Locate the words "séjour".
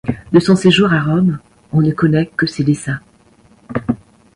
0.55-0.91